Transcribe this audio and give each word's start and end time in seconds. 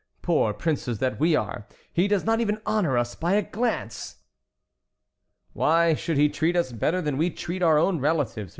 Poor 0.23 0.51
princes 0.51 0.97
that 0.97 1.19
we 1.19 1.35
are, 1.35 1.67
he 1.93 2.07
does 2.07 2.25
not 2.25 2.41
even 2.41 2.59
honor 2.65 2.97
us 2.97 3.13
by 3.13 3.33
a 3.35 3.43
glance." 3.43 4.15
"Why 5.53 5.93
should 5.93 6.17
he 6.17 6.27
treat 6.27 6.55
us 6.55 6.71
better 6.71 7.03
than 7.03 7.17
we 7.17 7.29
treat 7.29 7.61
our 7.61 7.77
own 7.77 7.99
relatives?" 7.99 8.49